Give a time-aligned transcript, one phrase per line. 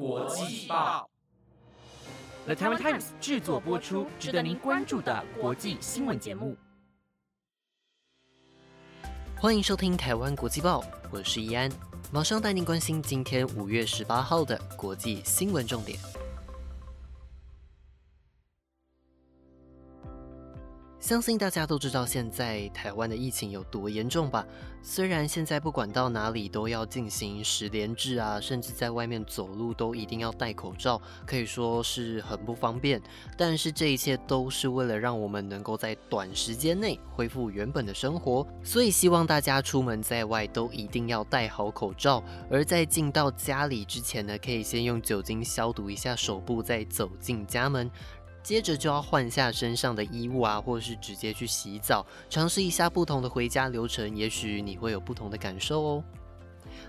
[0.00, 1.06] 国际报
[2.46, 6.56] ，The Taiwan Times 制作播出，值得您关注的国际新闻节目。
[9.36, 11.70] 欢迎收听台湾国际报，我是易安，
[12.10, 15.98] 马上带您关心今天五月十八号的国际新闻重点。
[21.10, 24.46] 相信大家都知道现在台湾的疫情有多严重吧？
[24.80, 33.02] 虽然现在不管到哪里都要进行十连制啊，甚至在外面走路都一定要戴口罩，可以说是很不方便。
[33.36, 42.22] 但是这一切都是为了让我们能够在短时间内恢复原本的生活，所以希望大家出门在外都一定要戴好口罩。
[42.48, 47.90] 而在进到家里之前呢，可以先用酒精消毒一下手部，再走进家门。
[48.42, 56.04] 接着就要换下身上的衣物啊，或是直接去洗澡，尝试一下不同的回家流程，也许你会有不同的感受哦。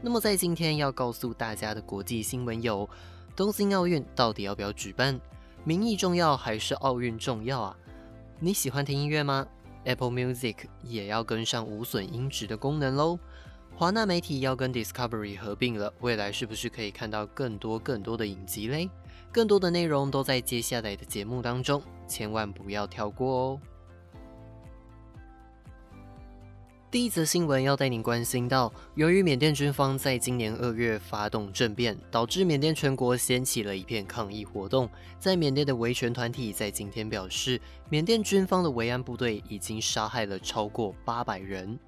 [0.00, 2.88] 那么在今天要告诉大家的国际新闻有：
[3.34, 5.18] 东京奥运到底要不要举办？
[5.64, 7.76] 民意重要还是奥运重要啊？
[8.38, 9.46] 你喜欢听音乐吗
[9.84, 13.18] ？Apple Music 也要跟上无损音质的功能喽。
[13.74, 18.90] 华纳媒体要跟 Discovery 合并了，未来是不是可以看到更多更多的影集嘞？
[19.38, 23.60] 更多的内容都在接下来的节目当中，千万不要跳过哦。
[26.90, 34.90] 第一则新闻要带您关心到，由于缅甸军方在今年二月发动政变，导致缅甸全国掀起了一片抗议活动。
[35.20, 41.78] 在缅甸的维权团体在今天表示，缅甸军方的维安部队已经杀害了超过八百人。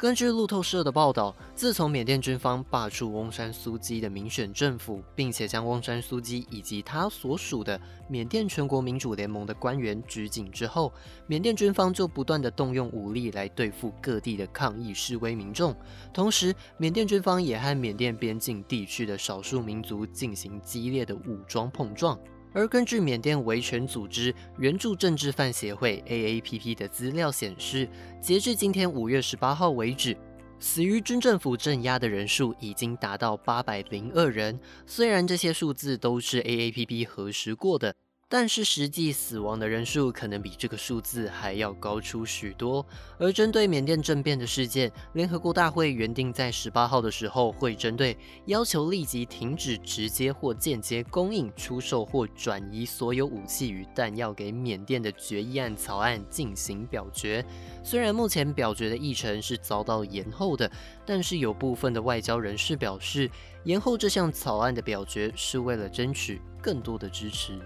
[0.00, 10.90] 根据路透社的报道，自从缅甸军方罢黜翁山苏基的民选政府，并且将翁山苏基以及他所属的缅甸全国民主联盟的官员拘禁之后，
[11.26, 15.76] 缅甸军方就不断的动用武力来对付各地的抗议示威民众。
[16.14, 22.18] 同时，缅甸军方也和缅甸边境地区的少数民族进行激烈的武装碰撞。
[22.52, 27.88] 而根据缅甸维权组织援助政治犯协会 （AAPP） 的资料显示，
[28.20, 30.16] 截至今天五月十八号为止，
[30.58, 34.58] 死于军政府镇压的人数已经达到八百零二人。
[34.86, 37.94] 虽然这些数字都是 AAPP 核实过的。
[38.32, 42.86] 但是实际死亡的人数可能比这个数字还要高出许多。
[43.18, 57.44] 而针对缅甸政变的事件，联合国大会原定在十八号的时候会针对要求立即停止直接或间接供应、出售或转移所有武器与弹药给缅甸的决议案草案进行表决。
[57.82, 60.70] 虽然目前表决的议程是遭到延后的，
[61.04, 63.28] 但是有部分的外交人士表示，
[63.64, 67.58] 延后这项草案的表决是为了争取更多的支持。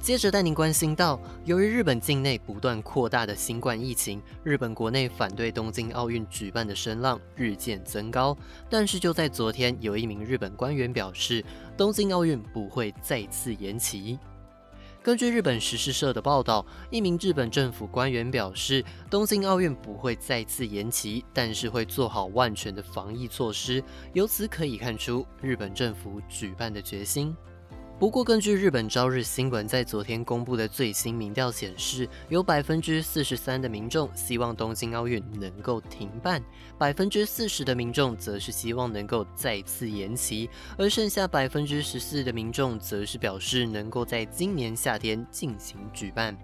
[0.00, 8.36] 接着带您关心到，由于日本境内不断扩大的新冠疫情，日本国内反对东京奥运举办的声浪日渐增高。
[8.68, 11.44] 但是就在昨天，有一名日本官员表示，
[11.76, 14.18] 东京奥运不会再次延期。
[15.02, 23.82] 根据日本时事社的报道，一名日本政府官员表示，东京奥运不会再次延期，但是会做好万全的防疫措施。
[24.12, 27.36] 由此可以看出，日本政府举办的决心。
[28.02, 36.42] 不过，根据日本朝日新闻在昨天公布的最新民调显示，有百分之四十三的民众希望东京奥运能够停办，
[36.76, 46.36] 百分之四十的民众则是希望能够再次延期，而剩下百分之十四的民众则是表示能够在今年夏天进行举办。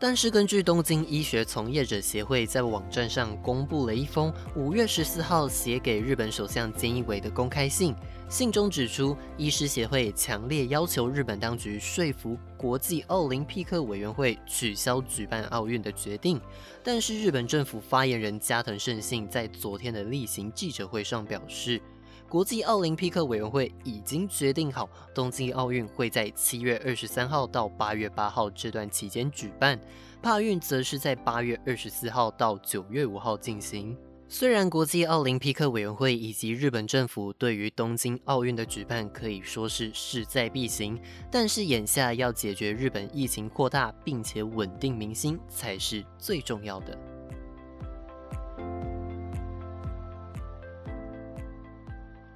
[0.00, 7.92] 但是，根据东京医学从业者协会在网站上公布了一封五月十四号写给日本首相菅义伟的公开信，
[8.28, 16.40] 信中指出，医师协会强烈要求日本当局说服国际奥林匹克委员会取消举办奥运的决定。
[16.84, 21.82] 但是，日本政府发言人加藤胜信在昨天的例行记者会上表示。
[22.28, 29.80] 国际奥林匹克委员会已经决定好，东京奥运会在七月二十三号到八月八号这段期间举办，
[30.20, 33.96] 帕运则是在八月二十四号到九月五号进行。
[34.28, 41.00] 虽然国际奥林匹克委员会以及日本政府对于东京奥运的举办可以说是势在必行，
[41.30, 46.98] 但是眼下要解决日本疫情扩大并且稳定民心才是最重要的。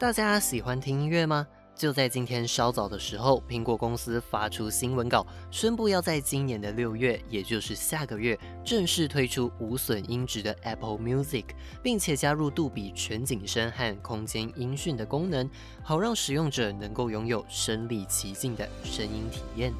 [0.03, 1.47] 大家喜欢听音乐吗？
[1.77, 11.45] 就在今天稍早的时候，苹果公司发出新闻稿，宣布要在今年的六月，也就是下个月，正式推出无损音质的 Apple Music，
[11.85, 15.49] 并且加入杜比全景声和空间音讯的功能，
[15.85, 19.73] 好让使用者能够拥有身临其境的声音体验。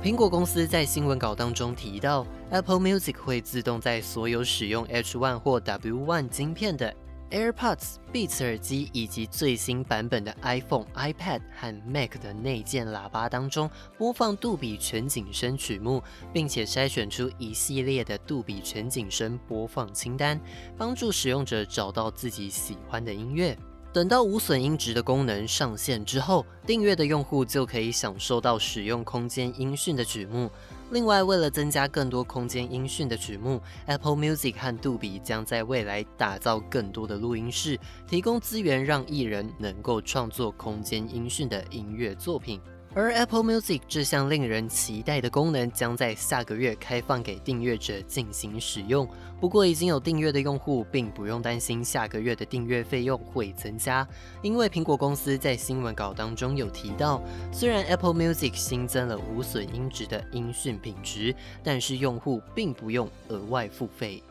[0.00, 6.94] 苹果公司在新闻稿当中提到，Apple Music 会自动在所有使用 H1 或 W1 晶片的
[7.34, 16.00] AirPods、Beats 耳机以及最新版本的 iPhone、iPad 和 Mac 的内建喇叭当中播放杜比全景声曲目，
[16.32, 20.40] 并且筛选出一系列的杜比全景声播放清单，
[20.78, 23.58] 帮助使用者找到自己喜欢的音乐。
[23.94, 30.50] 等到无损音质的功能上线之后，订阅的用户就可以享受到使用空间音讯的曲目。
[30.90, 42.60] 另外，为了增加更多空间音讯的曲目，Apple Music 和杜比将在未来打造更多的录音室，提供资源让艺人能够创作空间音讯的音乐作品。
[42.96, 49.08] 而 Apple Music 这项令人期待的功能将在下个月开放给订阅者进行使用。
[49.40, 54.06] 不过，已经有订阅的用户并不用担心下个月的订阅费用会增加，
[54.42, 57.20] 因为苹果公司在新闻稿当中有提到，
[57.52, 64.22] 虽然 Apple Music 新增了无损音质的音讯品质，但是用户并不用额外付费。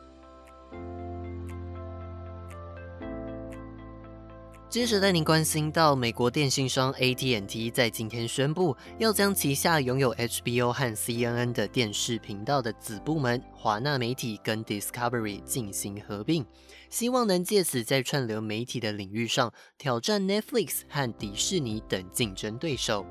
[4.73, 16.43] 接着带您关心到，美国电信商 AT&T 在今天宣布，要将旗下拥有 HBO 和 CNN 的电视频道的子部门华纳媒体跟 Discovery 进行合并，
[16.89, 23.05] 希望能借此在串流媒体的领域上挑战 Netflix 和迪士尼等竞争对手。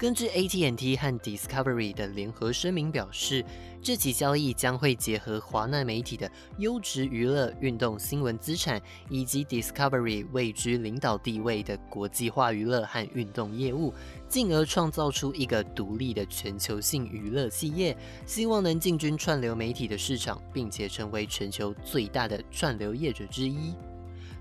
[0.00, 3.44] 根据 AT&T 和 Discovery 的联合声明表示，
[3.82, 8.80] 这起交易将会结合华纳媒体的优质娱乐、运动新闻资产，
[9.10, 13.92] 以及 Discovery 位居领导地位的国际化娱乐和运动业务，
[14.26, 17.94] 进而创造出一个独立的全球性娱乐企业，
[18.24, 23.74] 希望能进军串流媒体的市场，并且成为全球最大的串流业者之一。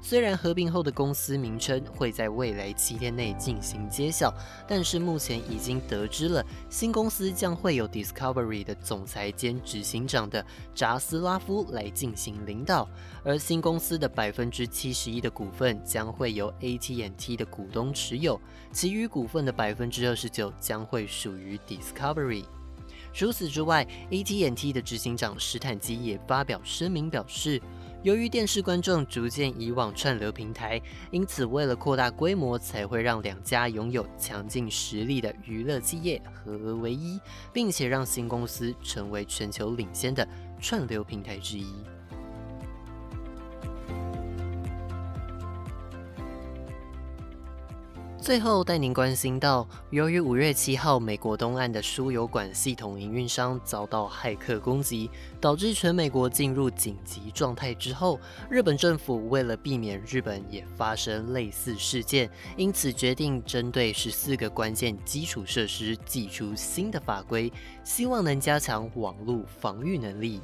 [0.02, 4.34] 虽然合并后的公司名称会在未来七天内进行揭晓，
[4.68, 10.44] 但是目前已经得知了新公司将会有 Discovery 的总裁兼执行长的
[10.74, 12.90] 扎斯拉夫来进行领导，
[13.24, 18.40] 而新公司的百分之七十一的股份将会由 AT&T 的股东持有，
[18.72, 22.46] 其余股份的百分之二十九将会属于 Discovery。
[23.14, 27.62] 除此之外，AT&T 的执行长史坦基也发表声明表示。
[28.02, 30.82] 由于电视观众逐渐移往串流平台，
[31.12, 37.20] 因此为了扩大规模，才会让两家拥有强劲实力的娱乐企业合而为一，
[37.52, 40.26] 并且让新公司成为全球领先的
[40.62, 41.74] 串流平台之一。
[48.22, 58.20] 最后带您关心到，由于五月七号美国东岸的输油管系统营运商遭到骇客攻击，导致全美国进入紧急状态之后，
[58.50, 67.52] 日本政府为了避免日本也发生类似事件，因此决定针对十四个关键基础设施寄出新的法规，
[67.84, 70.42] 希望能加强网络防御能力。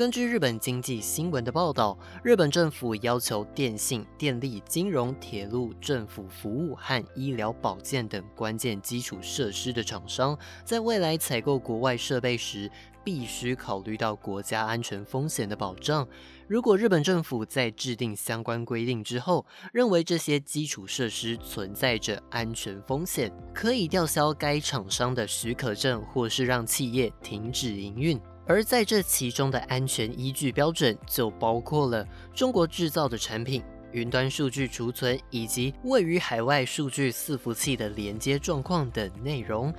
[0.00, 12.70] 根据日本经济新闻的报道，日本政府要求电信、电力、金融、铁路、政府服务和医疗保健等关键基础设施的厂商，在未来采购国外设备时，
[13.04, 16.08] 必须考虑到国家安全风险的保障。
[16.48, 28.18] 如果日本政府在制定相关规定之后，认为这些基础设施存在着安全风险，可以吊销该厂商的许可证，或是让企业停止营运。
[28.46, 39.72] 而在这其中的安全依据标准，就包括了中国制造的产品、云端数据储存以及位于海外数据伺服器的连接状况等内容。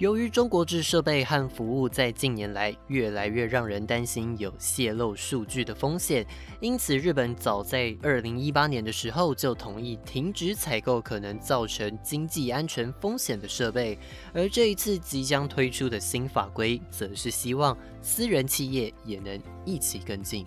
[0.00, 6.26] 由于中国制设备和服务在近年来越来越让人担心有泄露数据的风险，
[6.58, 13.98] 因此日本早在二零一八年的时候就同意停止采购可能造成经济安全风险的设备。
[14.32, 20.46] 而这一次即将推出的新法规，则是希望私人企业也能一起跟进。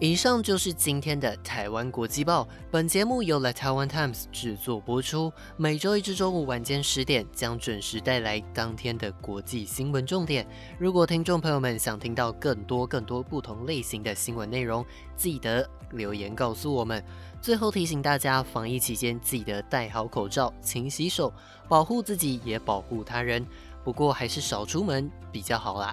[0.00, 2.46] 以上就是今天的台湾国际报。
[2.70, 10.46] 本节目由 The Taiwan Times 制作播出，每周一至周五晚间十点将准时带来当天的国际新闻重点。
[10.78, 14.86] 如果听众朋友们想听到更多更多不同类型的新闻内容，
[15.16, 17.04] 记得留言告诉我们。
[17.42, 21.32] 最后提醒大家，防疫期间记得戴好口罩、勤洗手，
[21.68, 23.44] 保护自己也保护他人。
[23.82, 25.92] 不过还是少出门比较好啦。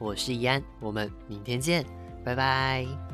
[0.00, 1.86] 我是易安，我们明天见，
[2.24, 3.13] 拜拜。